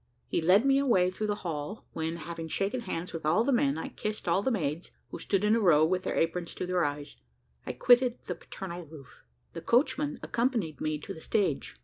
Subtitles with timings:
[0.25, 3.77] He led me away through the hall, when, having shaken hands with all the men,
[3.77, 6.83] and kissed all the maids, who stood in a row with their aprons to their
[6.83, 7.17] eyes,
[7.67, 9.21] I quitted the paternal roof.
[9.53, 11.75] The coachman accompanied me to the stage.